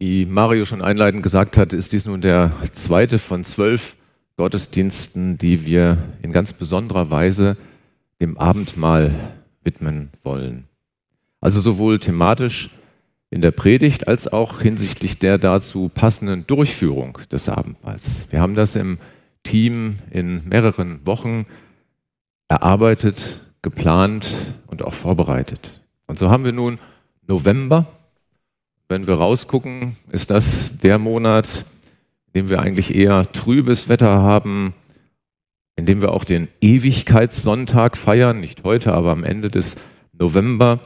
[0.00, 3.96] Wie Mario schon einleitend gesagt hat, ist dies nun der zweite von zwölf
[4.38, 7.58] Gottesdiensten, die wir in ganz besonderer Weise
[8.18, 9.14] dem Abendmahl
[9.62, 10.64] widmen wollen.
[11.42, 12.70] Also sowohl thematisch
[13.28, 18.24] in der Predigt als auch hinsichtlich der dazu passenden Durchführung des Abendmahls.
[18.30, 18.96] Wir haben das im
[19.42, 21.44] Team in mehreren Wochen
[22.48, 24.34] erarbeitet, geplant
[24.66, 25.82] und auch vorbereitet.
[26.06, 26.78] Und so haben wir nun
[27.26, 27.86] November.
[28.90, 31.64] Wenn wir rausgucken, ist das der Monat,
[32.26, 34.74] in dem wir eigentlich eher trübes Wetter haben,
[35.76, 39.76] in dem wir auch den Ewigkeitssonntag feiern, nicht heute, aber am Ende des
[40.12, 40.80] November,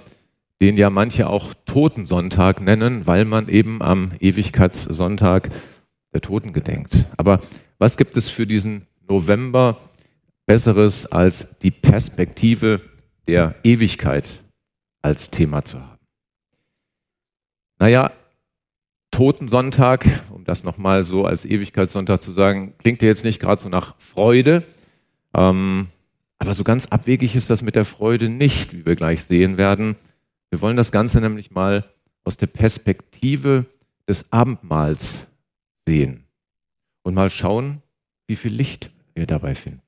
[0.61, 5.49] den ja manche auch Totensonntag nennen, weil man eben am Ewigkeitssonntag
[6.13, 7.07] der Toten gedenkt.
[7.17, 7.41] Aber
[7.79, 9.79] was gibt es für diesen November
[10.45, 12.83] Besseres als die Perspektive
[13.27, 14.43] der Ewigkeit
[15.01, 15.94] als Thema zu haben?
[17.79, 18.13] Naja,
[19.11, 23.69] Totensonntag, um das nochmal so als Ewigkeitssonntag zu sagen, klingt ja jetzt nicht gerade so
[23.69, 24.65] nach Freude.
[25.35, 25.87] Ähm,
[26.39, 29.97] aber so ganz abwegig ist das mit der Freude nicht, wie wir gleich sehen werden.
[30.51, 31.85] Wir wollen das Ganze nämlich mal
[32.25, 33.67] aus der Perspektive
[34.09, 35.27] des Abendmahls
[35.87, 36.25] sehen
[37.03, 37.83] und mal schauen,
[38.27, 39.81] wie viel Licht wir dabei finden.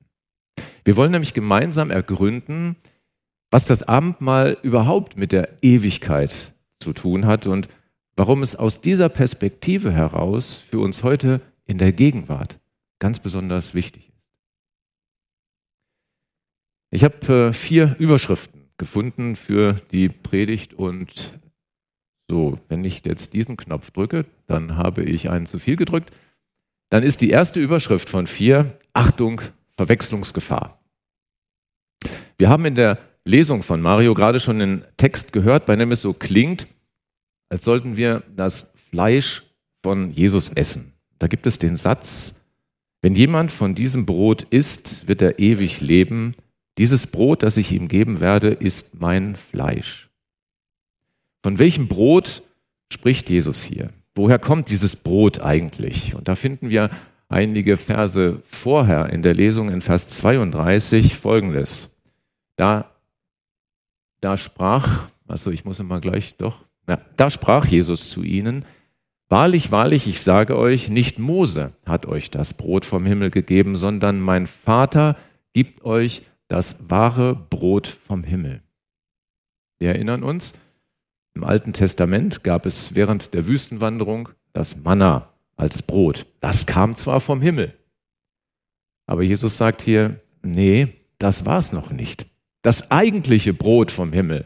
[0.83, 2.77] Wir wollen nämlich gemeinsam ergründen,
[3.51, 7.69] was das Abendmahl überhaupt mit der Ewigkeit zu tun hat und
[8.15, 12.59] warum es aus dieser Perspektive heraus für uns heute in der Gegenwart
[12.99, 14.17] ganz besonders wichtig ist.
[16.89, 21.39] Ich habe äh, vier Überschriften gefunden für die Predigt und
[22.29, 26.11] so, wenn ich jetzt diesen Knopf drücke, dann habe ich einen zu viel gedrückt.
[26.89, 29.41] Dann ist die erste Überschrift von vier Achtung,
[29.77, 30.79] Verwechslungsgefahr.
[32.37, 36.01] Wir haben in der Lesung von Mario gerade schon einen Text gehört, bei dem es
[36.01, 36.67] so klingt,
[37.49, 39.43] als sollten wir das Fleisch
[39.83, 40.93] von Jesus essen.
[41.19, 42.35] Da gibt es den Satz,
[43.01, 46.35] wenn jemand von diesem Brot isst, wird er ewig leben.
[46.77, 50.09] Dieses Brot, das ich ihm geben werde, ist mein Fleisch.
[51.43, 52.43] Von welchem Brot
[52.91, 53.89] spricht Jesus hier?
[54.15, 56.15] Woher kommt dieses Brot eigentlich?
[56.15, 56.89] Und da finden wir
[57.29, 61.89] einige Verse vorher in der Lesung in Vers 32 folgendes.
[62.55, 62.91] Da,
[64.21, 68.65] da sprach, also ich muss immer gleich doch, ja, da sprach Jesus zu ihnen,
[69.29, 74.21] Wahrlich, wahrlich, ich sage euch, nicht Mose hat euch das Brot vom Himmel gegeben, sondern
[74.21, 75.17] mein Vater
[75.51, 78.61] gibt euch das wahre Brot vom Himmel.
[79.79, 80.53] Wir erinnern uns,
[81.33, 86.25] im Alten Testament gab es während der Wüstenwanderung das Manna als Brot.
[86.39, 87.73] Das kam zwar vom Himmel,
[89.07, 90.87] aber Jesus sagt hier, nee,
[91.19, 92.25] das war es noch nicht.
[92.67, 94.43] Das eigentliche Brot vom Himmel,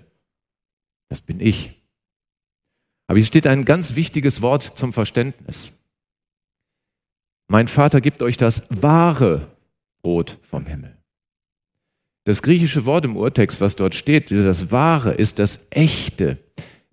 [1.09, 1.81] das bin ich.
[3.07, 5.71] Aber hier steht ein ganz wichtiges Wort zum Verständnis.
[7.47, 9.57] Mein Vater gibt euch das wahre
[10.03, 10.95] Brot vom Himmel.
[12.25, 16.37] Das griechische Wort im Urtext, was dort steht, das wahre, ist das echte,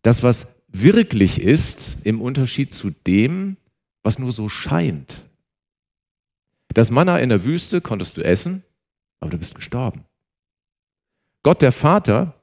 [0.01, 3.59] das, was wirklich ist, im Unterschied zu dem,
[4.03, 5.29] was nur so scheint.
[6.73, 8.65] Das Manna in der Wüste konntest du essen,
[9.21, 10.07] aber du bist gestorben.
[11.49, 12.35] Gott der Vater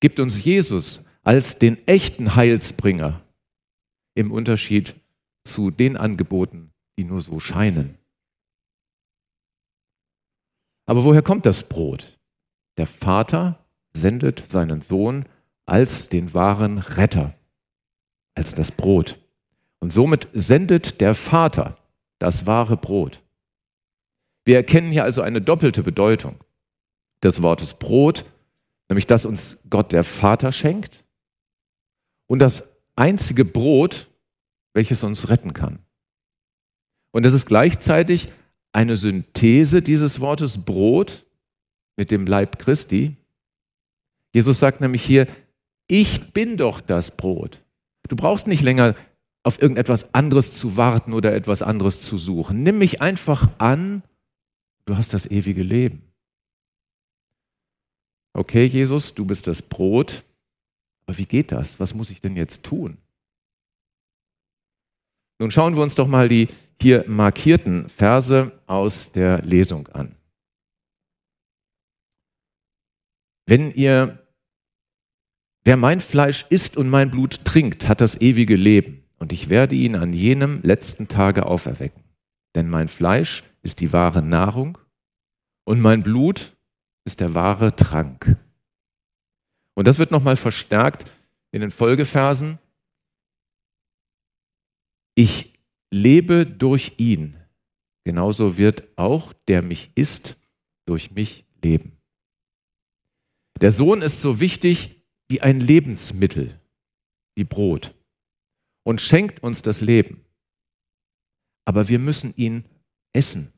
[0.00, 3.22] gibt uns Jesus als den echten Heilsbringer
[4.16, 4.96] im Unterschied
[5.44, 7.96] zu den Angeboten, die nur so scheinen.
[10.84, 12.18] Aber woher kommt das Brot?
[12.76, 15.26] Der Vater sendet seinen Sohn
[15.64, 17.32] als den wahren Retter,
[18.34, 19.16] als das Brot.
[19.78, 21.78] Und somit sendet der Vater
[22.18, 23.22] das wahre Brot.
[24.44, 26.34] Wir erkennen hier also eine doppelte Bedeutung
[27.22, 28.24] des Wortes Brot,
[28.90, 31.04] nämlich dass uns Gott der Vater schenkt
[32.26, 34.10] und das einzige Brot,
[34.74, 35.78] welches uns retten kann.
[37.12, 38.30] Und das ist gleichzeitig
[38.72, 41.24] eine Synthese dieses Wortes Brot
[41.96, 43.16] mit dem Leib Christi.
[44.34, 45.26] Jesus sagt nämlich hier,
[45.86, 47.62] ich bin doch das Brot.
[48.08, 48.94] Du brauchst nicht länger
[49.42, 52.62] auf irgendetwas anderes zu warten oder etwas anderes zu suchen.
[52.62, 54.02] Nimm mich einfach an,
[54.84, 56.09] du hast das ewige Leben.
[58.32, 60.22] Okay, Jesus, du bist das Brot,
[61.06, 61.80] aber wie geht das?
[61.80, 62.98] Was muss ich denn jetzt tun?
[65.38, 66.48] Nun schauen wir uns doch mal die
[66.80, 70.14] hier markierten Verse aus der Lesung an.
[73.46, 74.24] Wenn ihr,
[75.64, 79.74] wer mein Fleisch isst und mein Blut trinkt, hat das ewige Leben, und ich werde
[79.74, 82.02] ihn an jenem letzten Tage auferwecken.
[82.54, 84.78] Denn mein Fleisch ist die wahre Nahrung
[85.64, 86.56] und mein Blut
[87.04, 88.36] ist der wahre Trank.
[89.74, 91.10] Und das wird nochmal verstärkt
[91.52, 92.58] in den Folgeversen.
[95.14, 95.58] ich
[95.90, 97.36] lebe durch ihn.
[98.04, 100.36] Genauso wird auch der mich isst
[100.86, 101.98] durch mich leben.
[103.60, 106.58] Der Sohn ist so wichtig wie ein Lebensmittel,
[107.36, 107.94] wie Brot
[108.84, 110.24] und schenkt uns das Leben.
[111.66, 112.64] Aber wir müssen ihn
[113.12, 113.52] essen.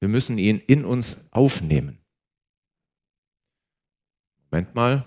[0.00, 2.03] Wir müssen ihn in uns aufnehmen.
[4.54, 5.04] Moment mal,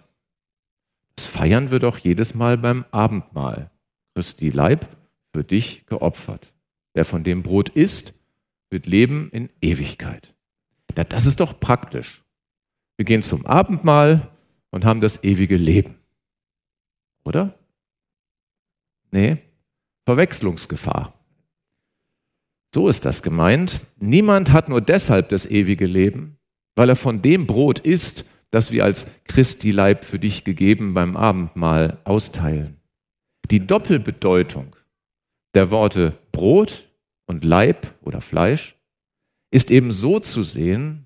[1.15, 3.71] das feiern wir doch jedes Mal beim Abendmahl.
[4.13, 4.85] Christi Leib
[5.33, 6.51] für dich geopfert.
[6.93, 8.13] Wer von dem Brot isst,
[8.69, 10.33] wird leben in Ewigkeit.
[10.95, 12.25] Das ist doch praktisch.
[12.97, 14.29] Wir gehen zum Abendmahl
[14.69, 15.95] und haben das ewige Leben.
[17.23, 17.57] Oder?
[19.11, 19.37] Nee,
[20.03, 21.13] Verwechslungsgefahr.
[22.73, 23.79] So ist das gemeint.
[23.95, 26.37] Niemand hat nur deshalb das ewige Leben,
[26.75, 31.15] weil er von dem Brot isst, das wir als Christi Leib für dich gegeben beim
[31.15, 32.77] Abendmahl austeilen.
[33.51, 34.75] Die Doppelbedeutung
[35.53, 36.89] der Worte Brot
[37.27, 38.75] und Leib oder Fleisch
[39.51, 41.05] ist eben so zu sehen,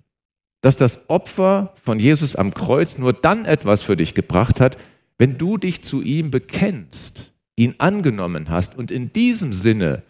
[0.62, 4.78] dass das Opfer von Jesus am Kreuz nur dann etwas für dich gebracht hat,
[5.18, 10.04] wenn du dich zu ihm bekennst, ihn angenommen hast und in diesem Sinne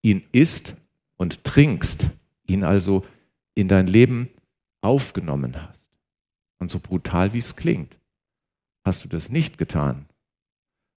[0.00, 0.76] ihn isst
[1.16, 2.06] und trinkst,
[2.46, 3.04] ihn also
[3.54, 4.30] in dein Leben
[4.80, 5.85] aufgenommen hast.
[6.58, 7.98] Und so brutal wie es klingt,
[8.84, 10.06] hast du das nicht getan,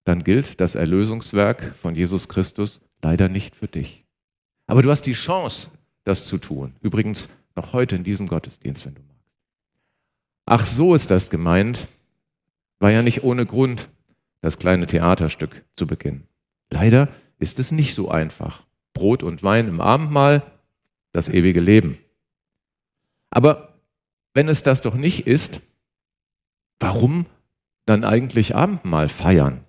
[0.05, 4.05] dann gilt das Erlösungswerk von Jesus Christus leider nicht für dich.
[4.67, 5.71] Aber du hast die Chance,
[6.03, 6.75] das zu tun.
[6.81, 9.19] Übrigens noch heute in diesem Gottesdienst, wenn du magst.
[10.45, 11.87] Ach, so ist das gemeint.
[12.79, 13.89] War ja nicht ohne Grund
[14.41, 16.27] das kleine Theaterstück zu beginnen.
[16.71, 18.65] Leider ist es nicht so einfach.
[18.93, 20.43] Brot und Wein im Abendmahl,
[21.11, 21.97] das ewige Leben.
[23.29, 23.68] Aber
[24.33, 25.61] wenn es das doch nicht ist,
[26.79, 27.25] warum
[27.85, 29.63] dann eigentlich Abendmahl feiern?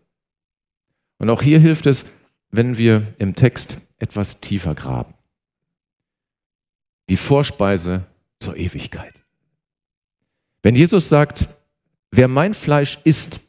[1.18, 2.04] Und auch hier hilft es,
[2.50, 5.14] wenn wir im Text etwas tiefer graben
[7.10, 8.06] die Vorspeise
[8.38, 9.12] zur Ewigkeit.
[10.62, 11.48] Wenn Jesus sagt,
[12.12, 13.40] wer mein Fleisch isst,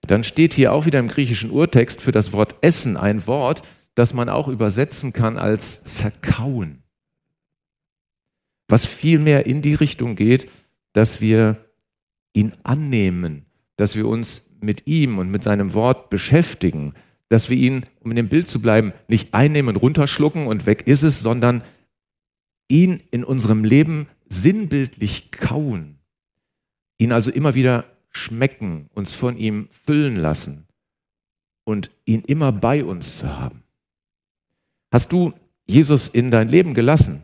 [0.00, 3.62] dann steht hier auch wieder im griechischen Urtext für das Wort essen ein Wort,
[3.94, 6.82] das man auch übersetzen kann als zerkauen.
[8.68, 10.50] Was vielmehr in die Richtung geht,
[10.92, 11.64] dass wir
[12.32, 13.46] ihn annehmen,
[13.76, 16.94] dass wir uns mit ihm und mit seinem Wort beschäftigen,
[17.28, 21.02] dass wir ihn, um in dem Bild zu bleiben, nicht einnehmen, runterschlucken und weg ist
[21.02, 21.62] es, sondern
[22.68, 25.98] ihn in unserem Leben sinnbildlich kauen,
[26.98, 30.66] ihn also immer wieder schmecken, uns von ihm füllen lassen
[31.64, 33.62] und ihn immer bei uns zu haben.
[34.90, 35.32] Hast du
[35.66, 37.22] Jesus in dein Leben gelassen,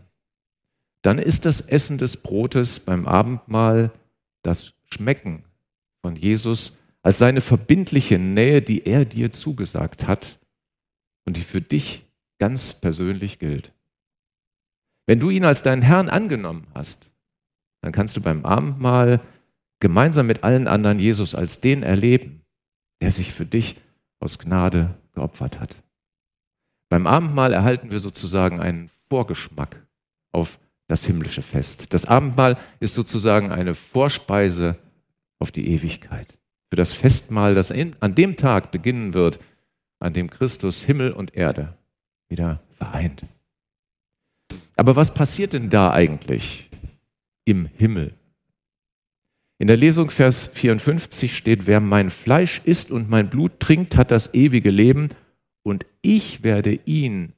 [1.03, 3.93] dann ist das Essen des Brotes beim Abendmahl
[4.43, 5.45] das Schmecken
[6.01, 10.39] von Jesus als seine verbindliche Nähe, die er dir zugesagt hat
[11.25, 12.07] und die für dich
[12.39, 13.73] ganz persönlich gilt.
[15.07, 17.13] Wenn du ihn als deinen Herrn angenommen hast,
[17.81, 19.21] dann kannst du beim Abendmahl
[19.81, 22.43] gemeinsam mit allen anderen Jesus als den erleben,
[23.01, 23.81] der sich für dich
[24.21, 25.83] aus Gnade geopfert hat.
[26.89, 29.85] Beim Abendmahl erhalten wir sozusagen einen Vorgeschmack
[30.31, 30.61] auf
[30.93, 31.95] das himmlische Fest.
[31.95, 34.77] Das Abendmahl ist sozusagen eine Vorspeise
[35.39, 36.37] auf die Ewigkeit.
[36.69, 39.41] Für das Festmahl, das an dem Tag beginnen wird,
[40.01, 41.79] an dem Christus Himmel und Erde
[42.29, 43.25] wieder vereint.
[44.77, 46.69] Aber was passiert denn da eigentlich
[47.47, 48.13] im Himmel?
[49.57, 54.11] In der Lesung Vers 54 steht, wer mein Fleisch isst und mein Blut trinkt, hat
[54.11, 55.09] das ewige Leben
[55.63, 57.33] und ich werde ihn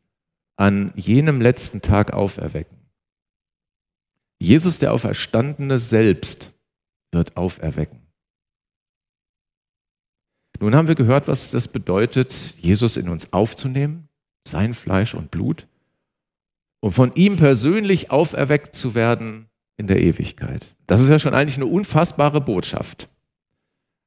[0.57, 2.74] an jenem letzten Tag auferwecken.
[4.41, 6.53] Jesus, der Auferstandene selbst,
[7.13, 8.01] wird auferwecken.
[10.61, 14.09] Nun haben wir gehört, was das bedeutet, Jesus in uns aufzunehmen,
[14.47, 15.67] sein Fleisch und Blut
[16.81, 20.75] und von ihm persönlich auferweckt zu werden in der Ewigkeit.
[20.87, 23.09] Das ist ja schon eigentlich eine unfassbare Botschaft.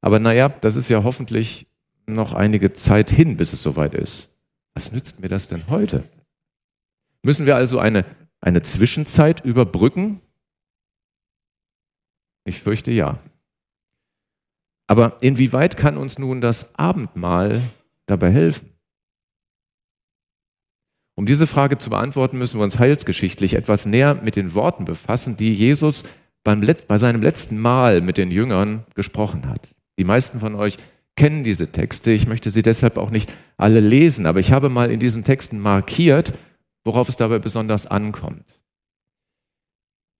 [0.00, 1.66] Aber naja, das ist ja hoffentlich
[2.06, 4.30] noch einige Zeit hin, bis es soweit ist.
[4.74, 6.04] Was nützt mir das denn heute?
[7.22, 8.04] Müssen wir also eine,
[8.40, 10.20] eine Zwischenzeit überbrücken?
[12.44, 13.18] Ich fürchte ja.
[14.86, 17.60] Aber inwieweit kann uns nun das Abendmahl
[18.06, 18.72] dabei helfen?
[21.14, 25.36] Um diese Frage zu beantworten, müssen wir uns heilsgeschichtlich etwas näher mit den Worten befassen,
[25.36, 26.04] die Jesus
[26.44, 29.74] beim Let bei seinem letzten Mal mit den Jüngern gesprochen hat.
[29.98, 30.78] Die meisten von euch
[31.16, 32.12] kennen diese Texte.
[32.12, 35.58] Ich möchte sie deshalb auch nicht alle lesen, aber ich habe mal in diesen Texten
[35.58, 36.32] markiert,
[36.88, 38.46] worauf es dabei besonders ankommt.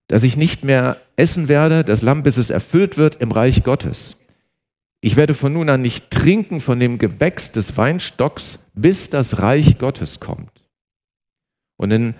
[0.07, 4.17] Dass ich nicht mehr essen werde, das Lamm, bis es erfüllt wird im Reich Gottes.
[5.01, 9.79] ich werde von nun an nicht trinken von dem Gewächs des Weinstocks, bis das Reich
[9.79, 10.63] Gottes kommt.
[11.77, 12.13] Und in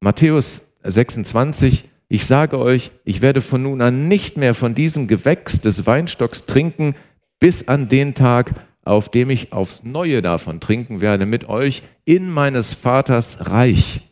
[0.00, 5.62] Matthäus 26, ich sage euch, ich werde von nun an nicht mehr von diesem Gewächs
[5.62, 6.94] des Weinstocks trinken,
[7.40, 12.30] bis an den Tag, auf dem ich aufs Neue davon trinken werde mit euch in
[12.30, 14.02] meines Vaters Reich.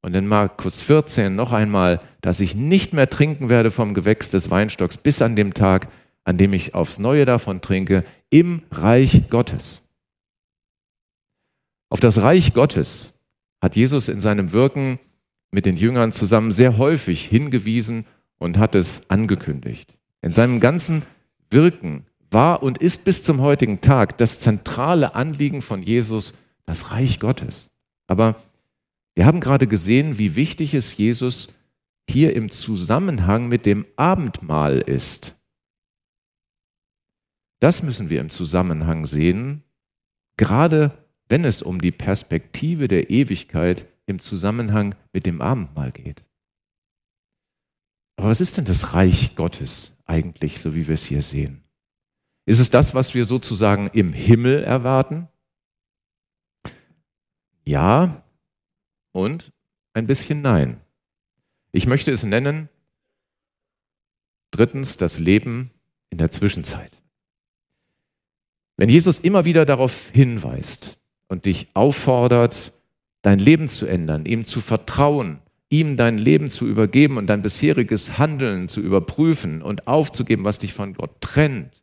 [0.00, 4.50] Und in Markus 14 noch einmal, dass ich nicht mehr trinken werde vom Gewächs des
[4.50, 5.88] Weinstocks bis an dem Tag,
[6.24, 9.82] an dem ich aufs Neue davon trinke, im Reich Gottes.
[11.88, 13.18] Auf das Reich Gottes
[13.60, 14.98] hat Jesus in seinem Wirken
[15.50, 18.06] mit den Jüngern zusammen sehr häufig hingewiesen
[18.38, 19.96] und hat es angekündigt.
[20.20, 21.02] In seinem ganzen
[21.50, 26.34] Wirken war und ist bis zum heutigen Tag das zentrale Anliegen von Jesus
[26.64, 27.70] das Reich Gottes.
[28.06, 28.36] Aber
[29.14, 31.48] wir haben gerade gesehen, wie wichtig es Jesus
[32.08, 35.36] hier im Zusammenhang mit dem Abendmahl ist.
[37.60, 39.62] Das müssen wir im Zusammenhang sehen,
[40.36, 46.24] gerade wenn es um die Perspektive der Ewigkeit im Zusammenhang mit dem Abendmahl geht.
[48.16, 51.61] Aber was ist denn das Reich Gottes eigentlich, so wie wir es hier sehen?
[52.44, 55.28] Ist es das, was wir sozusagen im Himmel erwarten?
[57.64, 58.24] Ja
[59.12, 59.52] und
[59.94, 60.80] ein bisschen nein.
[61.70, 62.68] Ich möchte es nennen,
[64.50, 65.70] drittens, das Leben
[66.10, 67.00] in der Zwischenzeit.
[68.76, 72.72] Wenn Jesus immer wieder darauf hinweist und dich auffordert,
[73.22, 78.18] dein Leben zu ändern, ihm zu vertrauen, ihm dein Leben zu übergeben und dein bisheriges
[78.18, 81.81] Handeln zu überprüfen und aufzugeben, was dich von Gott trennt,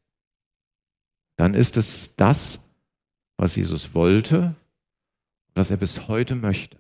[1.40, 2.60] dann ist es das,
[3.38, 4.56] was Jesus wollte,
[5.54, 6.78] was er bis heute möchte.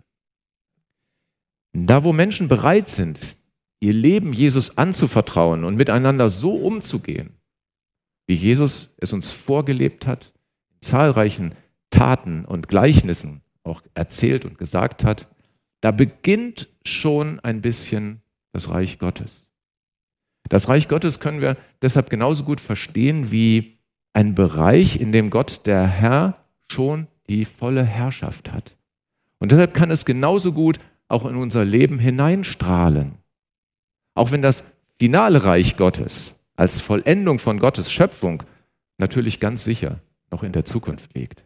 [1.71, 3.37] Da, wo Menschen bereit sind,
[3.79, 7.37] ihr Leben Jesus anzuvertrauen und miteinander so umzugehen,
[8.27, 10.33] wie Jesus es uns vorgelebt hat,
[10.73, 11.55] in zahlreichen
[11.89, 15.29] Taten und Gleichnissen auch erzählt und gesagt hat,
[15.79, 19.49] da beginnt schon ein bisschen das Reich Gottes.
[20.49, 23.78] Das Reich Gottes können wir deshalb genauso gut verstehen wie
[24.19, 28.75] ein Bereich, in dem Gott, der Herr, schon die volle Herrschaft hat.
[29.39, 33.13] Und deshalb kann es genauso gut auch in unser Leben hineinstrahlen.
[34.15, 34.65] Auch wenn das
[34.99, 38.43] finale Reich Gottes als Vollendung von Gottes Schöpfung
[38.97, 41.45] natürlich ganz sicher noch in der Zukunft liegt.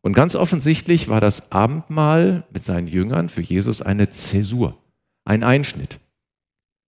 [0.00, 4.78] Und ganz offensichtlich war das Abendmahl mit seinen Jüngern für Jesus eine Zäsur,
[5.26, 6.00] ein Einschnitt,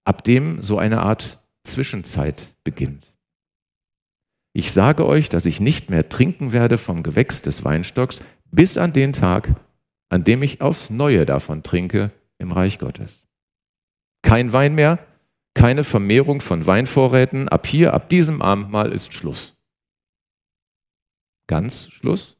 [0.05, 3.14] ab dem so eine Art Zwischenzeit beginnt.
[4.57, 8.93] Ich sage euch, dass ich nicht mehr trinken werde vom Gewächs des Weinstocks bis an
[8.93, 9.61] den Tag,
[10.09, 13.27] an dem ich aufs Neue davon trinke im Reich Gottes.
[14.23, 15.05] Kein Wein mehr,
[15.55, 17.49] keine Vermehrung von Weinvorräten.
[17.49, 19.57] Ab hier, ab diesem Abendmahl ist Schluss.
[21.49, 22.37] Ganz Schluss?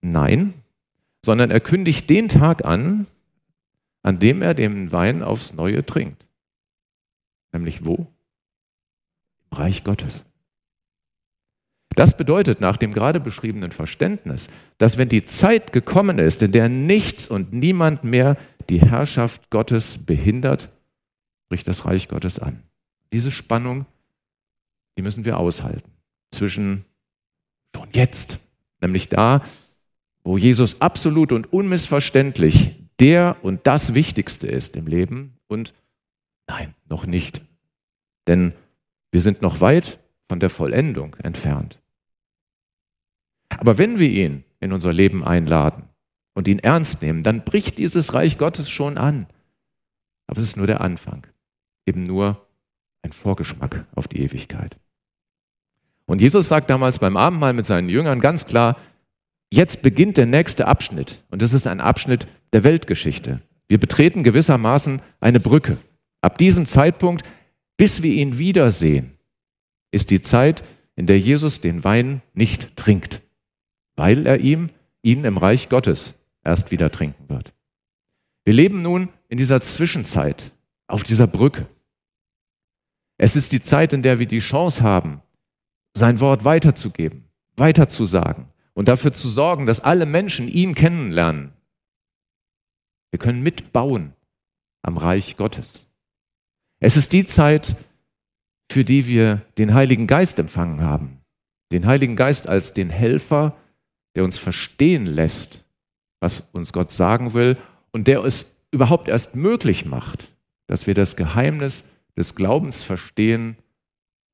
[0.00, 0.54] Nein,
[1.24, 3.06] sondern er kündigt den Tag an,
[4.02, 6.26] an dem er den Wein aufs Neue trinkt.
[7.52, 8.08] Nämlich wo?
[9.50, 10.26] Im Reich Gottes.
[11.94, 16.68] Das bedeutet nach dem gerade beschriebenen Verständnis, dass wenn die Zeit gekommen ist, in der
[16.68, 18.36] nichts und niemand mehr
[18.68, 20.68] die Herrschaft Gottes behindert,
[21.48, 22.62] bricht das Reich Gottes an.
[23.12, 23.86] Diese Spannung,
[24.98, 25.90] die müssen wir aushalten
[26.30, 26.84] zwischen
[27.74, 28.38] schon jetzt,
[28.80, 29.42] nämlich da,
[30.24, 35.74] wo Jesus absolut und unmissverständlich der und das Wichtigste ist im Leben und
[36.46, 37.42] nein, noch nicht.
[38.26, 38.52] Denn
[39.12, 41.80] wir sind noch weit von der Vollendung entfernt.
[43.48, 45.84] Aber wenn wir ihn in unser Leben einladen
[46.34, 49.26] und ihn ernst nehmen, dann bricht dieses Reich Gottes schon an.
[50.26, 51.26] Aber es ist nur der Anfang
[51.86, 52.46] eben nur
[53.02, 54.76] ein Vorgeschmack auf die Ewigkeit.
[56.04, 58.76] Und Jesus sagt damals beim Abendmahl mit seinen Jüngern ganz klar,
[59.50, 61.24] jetzt beginnt der nächste Abschnitt.
[61.30, 63.40] Und das ist ein Abschnitt der Weltgeschichte.
[63.68, 65.78] Wir betreten gewissermaßen eine Brücke.
[66.20, 67.24] Ab diesem Zeitpunkt,
[67.76, 69.18] bis wir ihn wiedersehen,
[69.90, 70.64] ist die Zeit,
[70.94, 73.22] in der Jesus den Wein nicht trinkt,
[73.96, 74.70] weil er ihm,
[75.02, 77.52] ihn im Reich Gottes erst wieder trinken wird.
[78.44, 80.52] Wir leben nun in dieser Zwischenzeit,
[80.86, 81.66] auf dieser Brücke.
[83.18, 85.20] Es ist die Zeit, in der wir die Chance haben,
[85.94, 87.24] sein Wort weiterzugeben,
[87.56, 91.52] weiterzusagen und dafür zu sorgen, dass alle Menschen ihn kennenlernen.
[93.10, 94.12] Wir können mitbauen
[94.82, 95.85] am Reich Gottes.
[96.78, 97.76] Es ist die Zeit,
[98.70, 101.20] für die wir den Heiligen Geist empfangen haben.
[101.72, 103.56] Den Heiligen Geist als den Helfer,
[104.14, 105.64] der uns verstehen lässt,
[106.20, 107.56] was uns Gott sagen will
[107.92, 113.56] und der es überhaupt erst möglich macht, dass wir das Geheimnis des Glaubens verstehen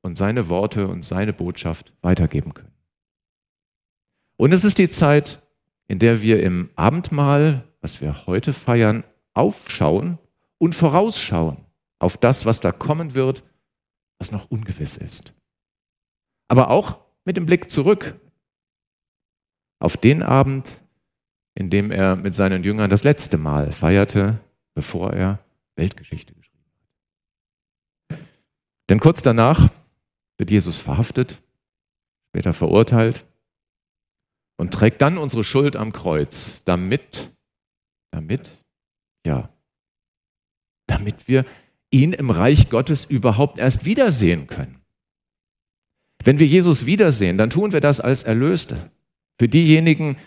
[0.01, 2.73] und seine Worte und seine Botschaft weitergeben können.
[4.35, 5.41] Und es ist die Zeit,
[5.87, 10.17] in der wir im Abendmahl, was wir heute feiern, aufschauen
[10.57, 11.57] und vorausschauen
[12.03, 13.43] auf das, was da kommen wird,
[14.19, 15.33] was noch ungewiss ist.
[16.49, 18.19] Aber auch mit dem Blick zurück
[19.79, 20.83] auf den Abend,
[21.55, 24.39] in dem er mit seinen Jüngern das letzte Mal feierte,
[24.75, 25.39] bevor er
[25.75, 26.65] Weltgeschichte geschrieben
[28.09, 28.19] hat.
[28.89, 29.71] Denn kurz danach
[30.37, 31.41] wird Jesus verhaftet,
[32.29, 33.25] später verurteilt
[34.57, 37.33] und trägt dann unsere Schuld am Kreuz, damit,
[38.11, 38.61] damit,
[39.25, 39.49] ja,
[40.87, 41.45] damit wir
[41.93, 44.81] ihn im Reich Gottes überhaupt erst wiedersehen können.
[46.23, 48.91] Wenn wir Jesus wiedersehen, dann tun wir das als Erlöste.
[49.37, 50.17] Für diejenigen,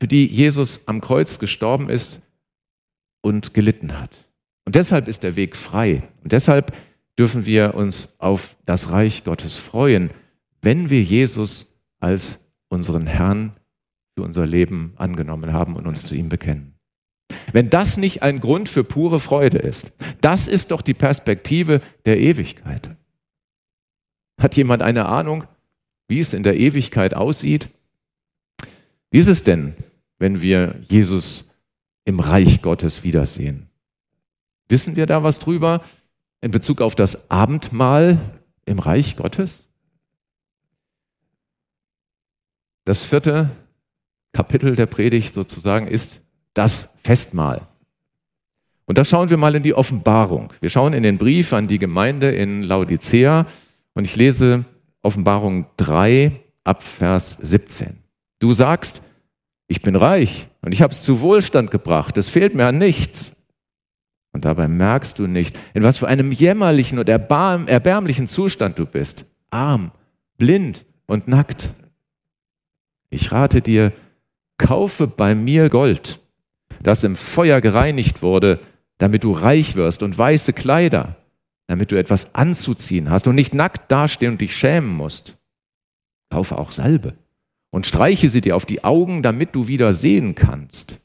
[0.00, 2.20] für die Jesus am Kreuz gestorben ist
[3.22, 4.10] und gelitten hat.
[4.64, 6.02] Und deshalb ist der Weg frei.
[6.22, 6.74] Und deshalb
[7.18, 10.10] dürfen wir uns auf das Reich Gottes freuen,
[10.60, 13.52] wenn wir Jesus als unseren Herrn
[14.16, 16.75] für unser Leben angenommen haben und uns zu ihm bekennen.
[17.52, 22.18] Wenn das nicht ein Grund für pure Freude ist, das ist doch die Perspektive der
[22.18, 22.96] Ewigkeit.
[24.38, 25.44] Hat jemand eine Ahnung,
[26.08, 27.68] wie es in der Ewigkeit aussieht?
[29.10, 29.74] Wie ist es denn,
[30.18, 31.48] wenn wir Jesus
[32.04, 33.68] im Reich Gottes wiedersehen?
[34.68, 35.82] Wissen wir da was drüber
[36.40, 38.18] in Bezug auf das Abendmahl
[38.64, 39.68] im Reich Gottes?
[42.84, 43.50] Das vierte
[44.32, 46.20] Kapitel der Predigt sozusagen ist
[46.56, 47.62] das Festmahl.
[48.86, 50.52] Und da schauen wir mal in die Offenbarung.
[50.60, 53.46] Wir schauen in den Brief an die Gemeinde in Laodicea
[53.94, 54.64] und ich lese
[55.02, 56.32] Offenbarung 3
[56.64, 57.98] ab Vers 17.
[58.38, 59.02] Du sagst,
[59.66, 63.34] ich bin reich und ich habe es zu Wohlstand gebracht, es fehlt mir an nichts.
[64.32, 69.24] Und dabei merkst du nicht, in was für einem jämmerlichen und erbärmlichen Zustand du bist.
[69.50, 69.90] Arm,
[70.38, 71.70] blind und nackt.
[73.10, 73.92] Ich rate dir,
[74.58, 76.20] kaufe bei mir Gold,
[76.82, 78.60] das im Feuer gereinigt wurde,
[78.98, 81.16] damit du reich wirst und weiße Kleider,
[81.66, 85.36] damit du etwas anzuziehen hast und nicht nackt dastehen und dich schämen musst.
[86.30, 87.14] Kaufe auch Salbe
[87.70, 90.98] und streiche sie dir auf die Augen, damit du wieder sehen kannst.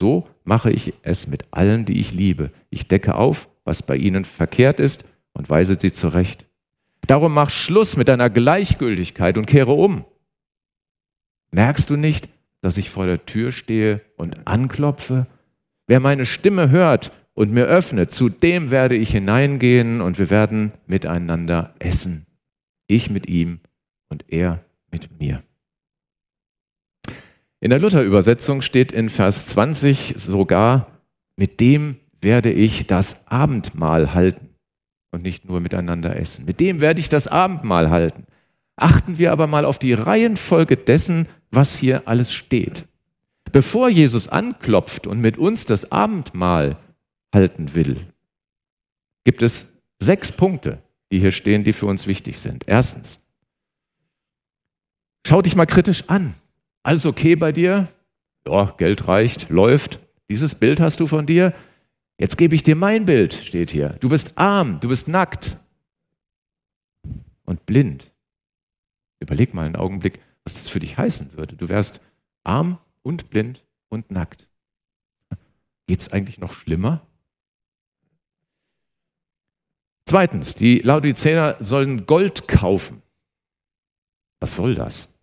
[0.00, 2.50] So mache ich es mit allen, die ich liebe.
[2.70, 6.46] Ich decke auf, was bei ihnen verkehrt ist und weise sie zurecht.
[7.06, 10.04] Darum mach Schluss mit deiner Gleichgültigkeit und kehre um.
[11.50, 12.28] Merkst du nicht,
[12.60, 15.26] dass ich vor der Tür stehe und anklopfe?
[15.86, 20.72] Wer meine Stimme hört und mir öffnet, zu dem werde ich hineingehen und wir werden
[20.86, 22.26] miteinander essen.
[22.86, 23.60] Ich mit ihm
[24.08, 25.42] und er mit mir.
[27.60, 30.86] In der Luther-Übersetzung steht in Vers 20 sogar,
[31.36, 34.50] mit dem werde ich das Abendmahl halten
[35.10, 36.44] und nicht nur miteinander essen.
[36.44, 38.26] Mit dem werde ich das Abendmahl halten.
[38.76, 42.86] Achten wir aber mal auf die Reihenfolge dessen, was hier alles steht.
[43.52, 46.76] Bevor Jesus anklopft und mit uns das Abendmahl
[47.34, 48.06] halten will,
[49.24, 49.66] gibt es
[50.00, 52.64] sechs Punkte, die hier stehen, die für uns wichtig sind.
[52.66, 53.20] Erstens,
[55.26, 56.34] schau dich mal kritisch an.
[56.82, 57.88] Alles okay bei dir?
[58.46, 59.98] Ja, Geld reicht, läuft.
[60.28, 61.52] Dieses Bild hast du von dir.
[62.18, 63.96] Jetzt gebe ich dir mein Bild, steht hier.
[64.00, 65.56] Du bist arm, du bist nackt
[67.44, 68.12] und blind.
[69.20, 71.54] Überleg mal einen Augenblick, was das für dich heißen würde.
[71.54, 72.00] Du wärst
[72.42, 74.48] arm und blind und nackt.
[75.86, 77.06] Geht es eigentlich noch schlimmer?
[80.06, 83.00] Zweitens, die Laodicener sollen Gold kaufen.
[84.40, 85.14] Was soll das?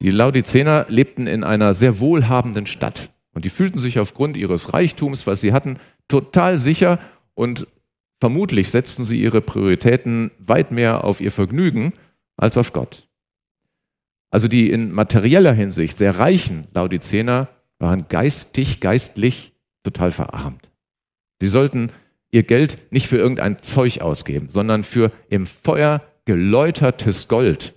[0.00, 5.26] Die Laodicener lebten in einer sehr wohlhabenden Stadt und die fühlten sich aufgrund ihres Reichtums,
[5.26, 7.00] was sie hatten, total sicher
[7.34, 7.66] und
[8.18, 11.92] vermutlich setzten sie ihre Prioritäten weit mehr auf ihr Vergnügen
[12.38, 13.07] als auf Gott.
[14.30, 20.70] Also die in materieller Hinsicht sehr reichen Laodicener waren geistig, geistlich total verarmt.
[21.40, 21.90] Sie sollten
[22.30, 27.74] ihr Geld nicht für irgendein Zeug ausgeben, sondern für im Feuer geläutertes Gold,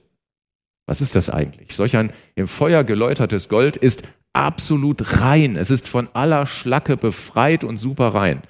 [0.87, 1.73] was ist das eigentlich?
[1.73, 5.55] Solch ein im Feuer geläutertes Gold ist absolut rein.
[5.55, 8.41] Es ist von aller Schlacke befreit und super rein.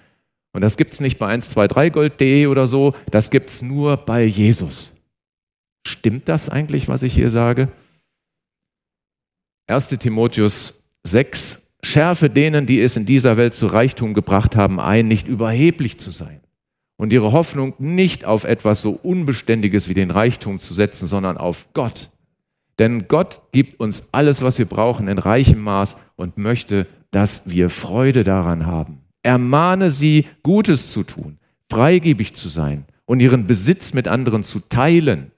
[0.54, 4.94] Und das gibt es nicht bei 123gold.de oder so, das gibt es nur bei Jesus.
[5.88, 7.70] Stimmt das eigentlich, was ich hier sage?
[9.71, 15.07] 1 Timotheus 6, schärfe denen, die es in dieser Welt zu Reichtum gebracht haben, ein,
[15.07, 16.41] nicht überheblich zu sein
[16.97, 21.69] und ihre Hoffnung nicht auf etwas so Unbeständiges wie den Reichtum zu setzen, sondern auf
[21.73, 22.12] Gott,
[22.81, 27.69] denn Gott gibt uns alles, was wir brauchen, in reichem Maß und möchte, dass wir
[27.69, 29.01] Freude daran haben.
[29.23, 31.38] Ermahne sie, Gutes zu tun,
[31.69, 35.31] freigebig zu sein und ihren Besitz mit anderen zu teilen.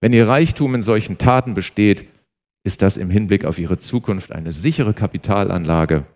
[0.00, 2.06] Wenn ihr Reichtum in solchen Taten besteht,
[2.62, 6.06] ist das im Hinblick auf ihre Zukunft eine sichere Kapitalanlage.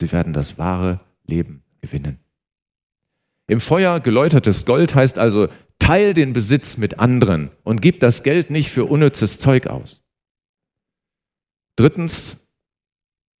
[0.00, 2.18] Sie werden das wahre Leben gewinnen.
[3.46, 8.50] Im Feuer geläutertes Gold heißt also, teil den Besitz mit anderen und gib das Geld
[8.50, 10.02] nicht für unnützes Zeug aus.
[11.76, 12.46] Drittens,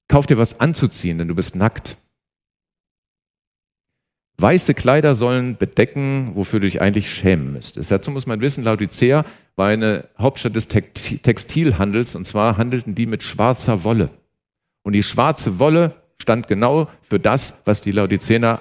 [0.08, 1.96] kauf dir was anzuziehen, denn du bist nackt.
[4.40, 7.90] Weiße Kleider sollen bedecken, wofür du dich eigentlich schämen müsstest.
[7.90, 9.24] Dazu muss man wissen, Laodicea
[9.56, 14.10] war eine Hauptstadt des Textilhandels und zwar handelten die mit schwarzer Wolle.
[14.84, 18.60] Und die schwarze Wolle stand genau für das, was die Laodicener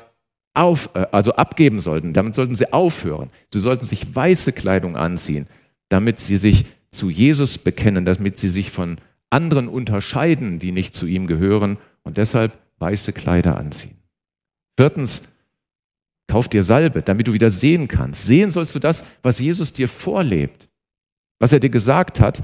[0.55, 2.13] auf, äh, also abgeben sollten.
[2.13, 3.29] Damit sollten sie aufhören.
[3.53, 5.47] Sie sollten sich weiße Kleidung anziehen,
[5.89, 8.97] damit sie sich zu Jesus bekennen, damit sie sich von
[9.29, 13.97] anderen unterscheiden, die nicht zu ihm gehören und deshalb weiße Kleider anziehen.
[14.77, 15.23] Viertens,
[16.27, 18.25] kauf dir Salbe, damit du wieder sehen kannst.
[18.25, 20.69] Sehen sollst du das, was Jesus dir vorlebt,
[21.39, 22.43] was er dir gesagt hat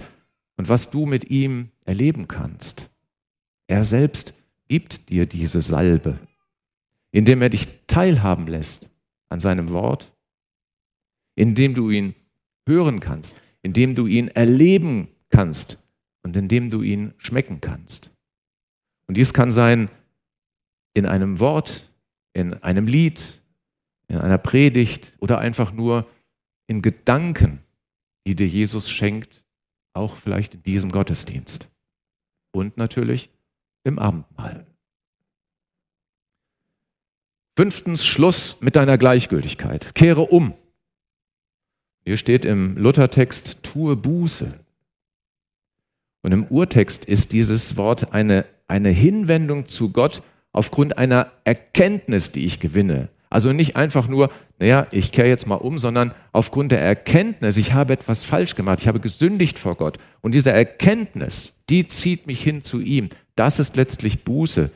[0.57, 2.89] und was du mit ihm erleben kannst.
[3.67, 4.33] Er selbst
[4.67, 6.19] gibt dir diese Salbe,
[7.11, 8.89] indem er dich teilhaben lässt
[9.29, 10.11] an seinem Wort,
[11.35, 12.15] indem du ihn
[12.67, 15.79] hören kannst, indem du ihn erleben kannst
[16.21, 18.11] und indem du ihn schmecken kannst.
[19.07, 19.89] Und dies kann sein
[20.93, 21.91] in einem Wort,
[22.33, 23.41] in einem Lied,
[24.13, 26.07] in einer Predigt oder einfach nur
[26.67, 27.59] in Gedanken,
[28.25, 29.45] die dir Jesus schenkt,
[29.93, 31.69] auch vielleicht in diesem Gottesdienst.
[32.51, 33.29] Und natürlich
[33.83, 34.65] im Abendmahl.
[37.55, 39.93] Fünftens, Schluss mit deiner Gleichgültigkeit.
[39.93, 40.53] Kehre um.
[42.05, 44.59] Hier steht im Luthertext, tue Buße.
[46.23, 52.45] Und im Urtext ist dieses Wort eine, eine Hinwendung zu Gott aufgrund einer Erkenntnis, die
[52.45, 53.09] ich gewinne.
[53.33, 57.73] Also nicht einfach nur, naja, ich kehre jetzt mal um, sondern aufgrund der Erkenntnis, ich
[57.73, 59.97] habe etwas falsch gemacht, ich habe gesündigt vor Gott.
[60.21, 63.09] Und diese Erkenntnis, die zieht mich hin zu ihm.
[63.35, 64.69] Das ist letztlich Buße.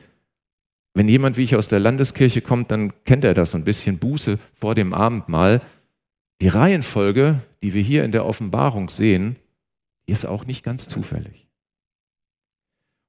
[0.92, 3.98] Wenn jemand wie ich aus der Landeskirche kommt, dann kennt er das, so ein bisschen
[3.98, 5.62] Buße vor dem Abendmahl.
[6.40, 9.36] Die Reihenfolge, die wir hier in der Offenbarung sehen,
[10.06, 11.46] ist auch nicht ganz zufällig.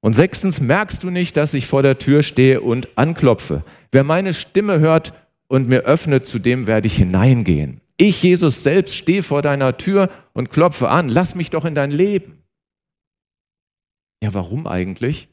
[0.00, 3.64] Und sechstens, merkst du nicht, dass ich vor der Tür stehe und anklopfe?
[3.90, 5.12] Wer meine Stimme hört
[5.50, 7.80] und mir öffnet, zu dem werde ich hineingehen.
[7.96, 11.08] Ich, Jesus selbst, stehe vor deiner Tür und klopfe an.
[11.08, 12.44] Lass mich doch in dein Leben.
[14.22, 15.28] Ja, warum eigentlich?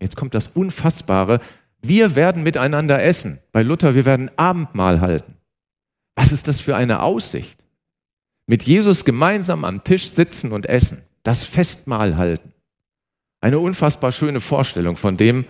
[0.00, 1.40] Jetzt kommt das Unfassbare.
[1.80, 3.38] Wir werden miteinander essen.
[3.52, 5.36] Bei Luther, wir werden Abendmahl halten.
[6.16, 7.64] Was ist das für eine Aussicht?
[8.48, 12.52] Mit Jesus gemeinsam am Tisch sitzen und essen, das Festmahl halten.
[13.40, 15.44] Eine unfassbar schöne Vorstellung von dem,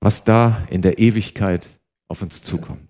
[0.00, 1.70] was da in der Ewigkeit
[2.08, 2.87] auf uns zukommt.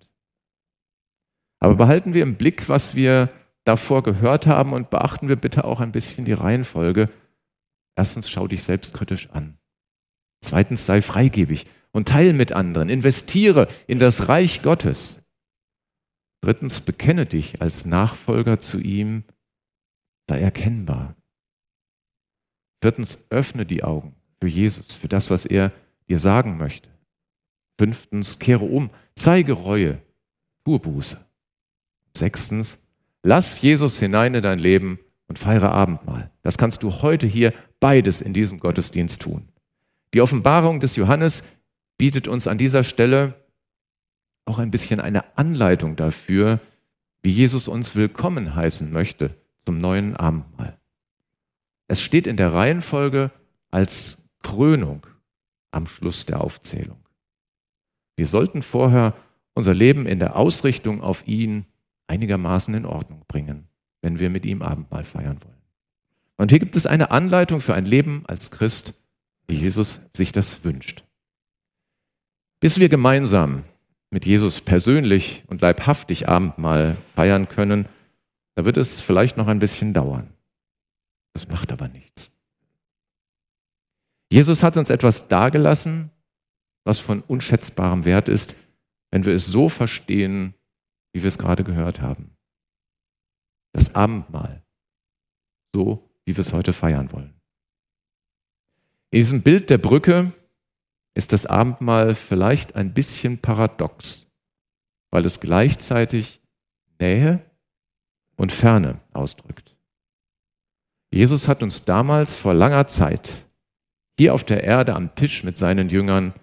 [1.59, 3.29] Aber behalten wir im Blick, was wir
[3.65, 7.09] davor gehört haben und beachten wir bitte auch ein bisschen die Reihenfolge.
[7.95, 9.57] Erstens, schau dich selbstkritisch an.
[10.41, 12.89] Zweitens, sei freigebig und teile mit anderen.
[12.89, 15.19] Investiere in das Reich Gottes.
[16.41, 19.25] Drittens, bekenne dich als Nachfolger zu ihm,
[20.29, 21.15] sei erkennbar.
[22.81, 25.73] Viertens, öffne die Augen für Jesus, für das, was er
[26.07, 26.89] dir sagen möchte.
[27.77, 30.01] Fünftens, kehre um, zeige Reue,
[30.63, 31.28] tue Buße.
[32.15, 32.79] Sechstens,
[33.23, 36.31] lass Jesus hinein in dein Leben und feiere Abendmahl.
[36.41, 39.47] Das kannst du heute hier beides in diesem Gottesdienst tun.
[40.13, 41.43] Die Offenbarung des Johannes
[41.97, 43.35] bietet uns an dieser Stelle
[44.45, 46.59] auch ein bisschen eine Anleitung dafür,
[47.21, 50.77] wie Jesus uns willkommen heißen möchte zum neuen Abendmahl.
[51.87, 53.31] Es steht in der Reihenfolge
[53.69, 55.05] als Krönung
[55.71, 56.97] am Schluss der Aufzählung.
[58.15, 59.13] Wir sollten vorher
[59.53, 61.65] unser Leben in der Ausrichtung auf ihn
[62.09, 63.67] einigermaßen in Ordnung bringen,
[64.01, 65.61] wenn wir mit ihm Abendmahl feiern wollen.
[66.37, 68.93] Und hier gibt es eine Anleitung für ein Leben als Christ,
[69.47, 71.03] wie Jesus sich das wünscht.
[72.59, 73.63] Bis wir gemeinsam
[74.09, 77.87] mit Jesus persönlich und leibhaftig Abendmahl feiern können,
[78.55, 80.33] da wird es vielleicht noch ein bisschen dauern.
[81.33, 82.31] Das macht aber nichts.
[84.31, 86.11] Jesus hat uns etwas dargelassen,
[86.83, 88.55] was von unschätzbarem Wert ist,
[89.11, 90.53] wenn wir es so verstehen,
[91.13, 92.35] wie wir es gerade gehört haben.
[93.73, 94.63] Das Abendmahl,
[95.73, 97.39] so wie wir es heute feiern wollen.
[99.11, 100.31] In diesem Bild der Brücke
[101.15, 104.27] ist das Abendmahl vielleicht ein bisschen paradox,
[105.11, 106.41] weil es gleichzeitig
[106.99, 107.43] Nähe
[108.35, 109.75] und Ferne ausdrückt.
[111.11, 113.47] Jesus hat uns damals vor langer Zeit
[114.19, 116.33] hier auf der Erde am Tisch mit seinen Jüngern,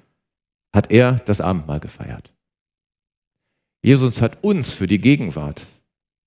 [0.75, 2.36] hat er das Abendmahl gefeiert.
[3.87, 5.65] Jesus hat uns für die Gegenwart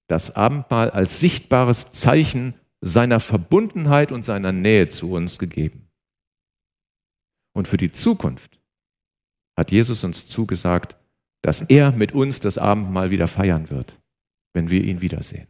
[0.08, 5.89] das Abendmahl als sichtbares Zeichen seiner Verbundenheit und seiner Nähe zu uns gegeben.
[7.52, 8.62] Und für die Zukunft
[9.58, 10.95] hat Jesus uns zugesagt,
[11.41, 14.00] dass er mit uns das Abendmahl wieder feiern wird,
[14.54, 15.50] wenn wir ihn wiedersehen.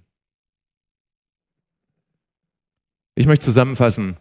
[3.13, 4.17] Ich möchte zusammenfassen.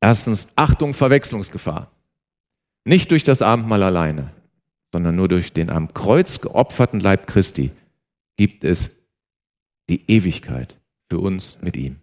[0.00, 1.92] Erstens, Achtung, Verwechslungsgefahr.
[2.84, 4.32] Nicht durch das Abendmahl alleine,
[4.92, 7.70] sondern nur durch den am Kreuz geopferten Leib Christi
[8.36, 8.96] gibt es
[9.88, 10.76] die Ewigkeit
[11.10, 11.96] für uns mit ihm.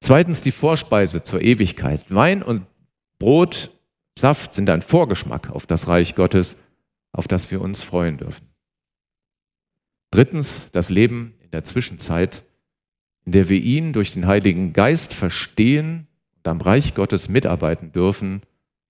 [0.00, 2.04] Zweitens die Vorspeise zur Ewigkeit.
[2.10, 2.66] Wein und
[3.18, 3.70] Brot,
[4.18, 6.56] Saft sind ein Vorgeschmack auf das Reich Gottes,
[7.12, 8.48] auf das wir uns freuen dürfen.
[10.10, 12.44] Drittens das Leben in der Zwischenzeit,
[13.24, 18.42] in der wir ihn durch den Heiligen Geist verstehen und am Reich Gottes mitarbeiten dürfen,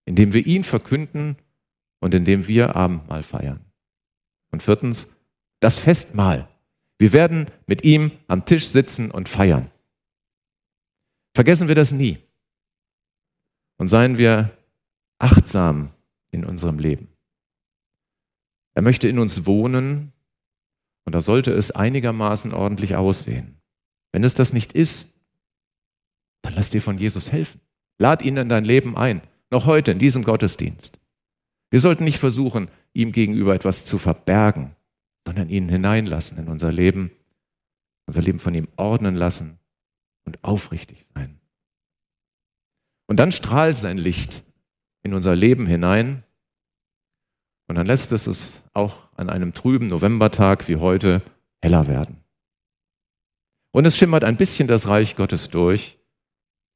[0.06, 1.38] indem wir ihn verkünden
[2.06, 3.65] und indem wir Abendmahl feiern.
[4.52, 5.10] Und viertens
[5.60, 6.48] das Festmahl.
[7.00, 9.72] Wir werden mit ihm am Tisch sitzen und feiern.
[11.34, 12.20] Vergessen wir das nie.
[13.78, 14.56] Und seien wir
[15.18, 15.89] achtsam
[16.30, 17.08] in unserem Leben.
[18.76, 20.13] Er möchte in uns wohnen
[21.06, 23.60] und da sollte es einigermaßen ordentlich aussehen.
[24.12, 25.12] Wenn es das nicht ist,
[26.44, 27.62] dann lass dir von Jesus helfen.
[27.98, 31.00] Lad ihn in dein Leben ein, noch heute in diesem Gottesdienst.
[31.76, 34.78] Wir sollten nicht versuchen, ihm gegenüber etwas zu verbergen,
[35.28, 37.12] sondern ihn hineinlassen in unser Leben,
[38.06, 39.60] unser Leben von ihm ordnen lassen
[40.24, 41.42] und aufrichtig sein.
[43.08, 44.46] Und dann strahlt sein Licht
[45.04, 46.24] in unser Leben hinein
[47.68, 51.22] und dann lässt es es auch an einem trüben Novembertag wie heute
[51.62, 52.24] heller werden.
[53.72, 56.00] Und es schimmert ein bisschen das Reich Gottes durch,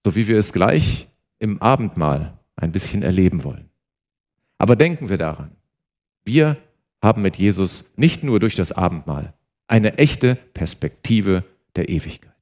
[0.05, 1.07] so wie wir es gleich
[1.37, 3.68] im Abendmahl ein bisschen erleben wollen.
[4.59, 5.55] Aber denken wir daran,
[6.23, 6.57] wir
[7.01, 9.33] haben mit Jesus nicht nur durch das Abendmahl
[9.67, 11.43] eine echte Perspektive
[11.75, 12.35] der Ewigkeit.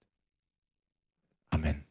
[1.51, 1.86] Amen.